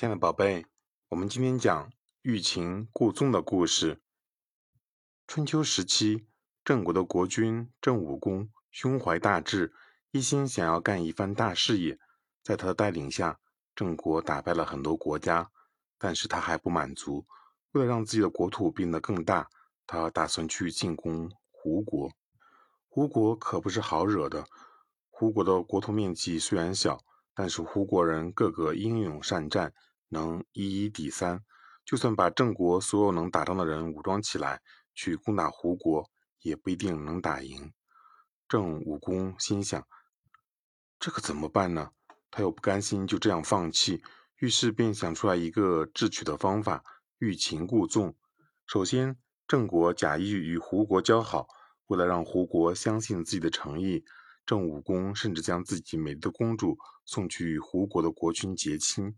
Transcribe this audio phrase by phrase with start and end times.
[0.00, 0.64] 亲爱的宝贝，
[1.10, 4.00] 我们今天讲欲擒故纵的故事。
[5.26, 6.26] 春秋时期，
[6.64, 9.74] 郑国的国君郑武公胸怀大志，
[10.10, 11.98] 一心想要干一番大事业。
[12.42, 13.40] 在他的带领下，
[13.74, 15.50] 郑国打败了很多国家，
[15.98, 17.26] 但是他还不满足。
[17.72, 19.50] 为了让自己的国土变得更大，
[19.86, 22.10] 他打算去进攻胡国。
[22.88, 24.46] 胡国可不是好惹的。
[25.10, 27.04] 胡国的国土面积虽然小，
[27.34, 29.74] 但是胡国人个个英勇善战，
[30.10, 31.42] 能一一抵三。
[31.82, 34.60] 就算把郑国所有能打仗的人武装起来
[34.94, 36.08] 去攻打胡国，
[36.42, 37.72] 也不一定能打赢。
[38.46, 39.84] 郑武公心想：
[41.00, 41.90] 这可怎么办呢？
[42.30, 44.04] 他又不甘心就这样放弃，
[44.36, 46.84] 于是便想出来一个智取的方法：
[47.18, 48.14] 欲擒故纵。
[48.66, 49.16] 首先，
[49.48, 51.48] 郑国假意与胡国交好，
[51.88, 54.04] 为了让胡国相信自己的诚意。
[54.46, 59.16] 郑武公甚至将自己美丽的公主送去与胡国的国君结亲，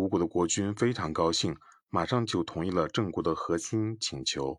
[0.00, 1.54] 胡国的国君非常高兴，
[1.90, 4.58] 马上就同意了郑国的核心请求。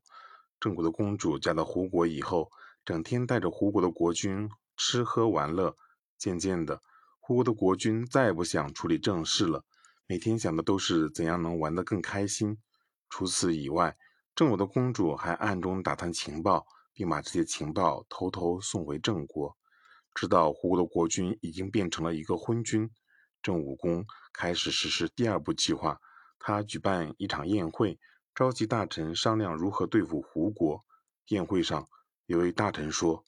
[0.60, 2.52] 郑国的公主嫁到胡国以后，
[2.86, 5.76] 整天带着胡国的国君吃喝玩乐。
[6.16, 6.84] 渐渐的，
[7.20, 9.66] 胡国的国君再也不想处理政事了，
[10.06, 12.60] 每天想的都是怎样能玩得更开心。
[13.10, 13.98] 除此以外，
[14.36, 19.58] 郑国的公主还暗中打探情报，并把这些情报偷偷送回郑国。
[20.14, 22.88] 知道胡国的国君已经变成了一个昏君，
[23.42, 26.00] 郑武公开始实施第二步计划。
[26.40, 28.00] 他举办一场宴会，
[28.34, 30.84] 召集大臣商量如何对付胡国。
[31.28, 31.88] 宴会上，
[32.26, 33.24] 有位大臣说：“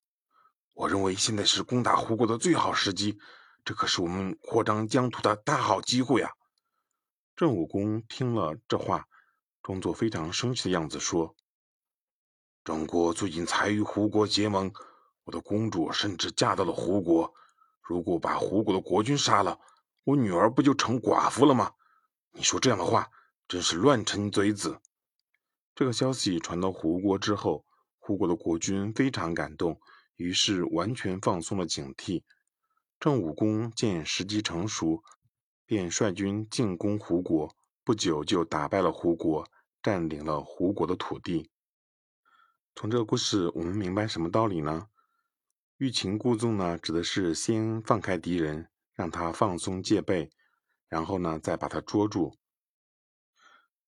[0.74, 3.20] 我认为现在是攻打胡国的最好时机，
[3.64, 6.32] 这可是我们扩张疆土的大好机会啊！”
[7.36, 9.08] 郑武公听了这话，
[9.62, 11.36] 装作非常生气的样子说
[12.66, 14.72] ：“郑国最近才与胡国结盟。”
[15.26, 17.34] 我的公主甚至嫁到了胡国，
[17.82, 19.58] 如果把胡国的国君杀了，
[20.06, 21.74] 我女儿不就成寡妇了吗？
[22.32, 23.10] 你说这样的话，
[23.48, 24.80] 真是乱臣贼子。
[25.76, 27.66] 这个消息传到胡国之后，
[28.00, 29.80] 胡国的国君非常感动，
[30.18, 32.24] 于是完全放松了警惕。
[33.00, 35.02] 郑武公见时机成熟，
[35.66, 39.48] 便率军进攻胡国，不久就打败了胡国，
[39.82, 41.50] 占领了胡国的土地。
[42.76, 44.88] 从这个故事，我们明白什么道理呢？
[45.78, 50.30] 欲擒故纵呢，指的是先放开敌人，让他放松戒备，
[50.88, 52.38] 然后呢，再把他捉住。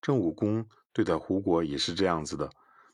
[0.01, 2.49] 郑武公对待胡国也是这样子的，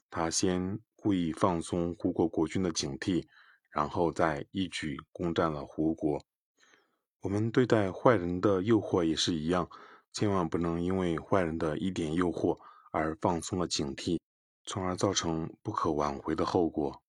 [0.09, 3.25] 他先故意放松胡国国君的警惕，
[3.69, 6.23] 然后再一举攻占了胡国。
[7.21, 9.69] 我们对待坏人的诱惑也是一样，
[10.11, 12.59] 千万不能因为坏人的一点诱惑
[12.91, 14.19] 而放松了警惕，
[14.65, 17.01] 从而造成不可挽回的后果。